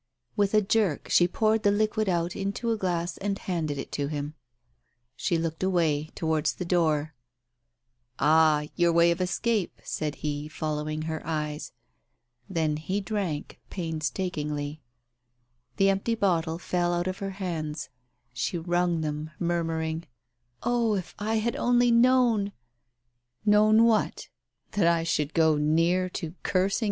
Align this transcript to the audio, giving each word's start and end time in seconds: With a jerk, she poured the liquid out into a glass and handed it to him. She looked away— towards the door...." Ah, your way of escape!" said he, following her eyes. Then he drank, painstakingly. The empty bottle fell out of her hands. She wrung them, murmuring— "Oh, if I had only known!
With 0.35 0.55
a 0.55 0.63
jerk, 0.63 1.09
she 1.11 1.27
poured 1.27 1.61
the 1.61 1.69
liquid 1.69 2.09
out 2.09 2.35
into 2.35 2.71
a 2.71 2.75
glass 2.75 3.17
and 3.19 3.37
handed 3.37 3.77
it 3.77 3.91
to 3.91 4.07
him. 4.07 4.33
She 5.15 5.37
looked 5.37 5.61
away— 5.61 6.09
towards 6.15 6.55
the 6.55 6.65
door...." 6.65 7.13
Ah, 8.19 8.63
your 8.75 8.91
way 8.91 9.11
of 9.11 9.21
escape!" 9.21 9.79
said 9.83 10.15
he, 10.25 10.47
following 10.47 11.03
her 11.03 11.21
eyes. 11.23 11.71
Then 12.49 12.77
he 12.77 12.99
drank, 12.99 13.59
painstakingly. 13.69 14.81
The 15.77 15.91
empty 15.91 16.15
bottle 16.15 16.57
fell 16.57 16.95
out 16.95 17.05
of 17.05 17.19
her 17.19 17.37
hands. 17.37 17.89
She 18.33 18.57
wrung 18.57 19.01
them, 19.01 19.29
murmuring— 19.37 20.07
"Oh, 20.63 20.95
if 20.95 21.13
I 21.19 21.35
had 21.35 21.55
only 21.55 21.91
known! 21.91 22.53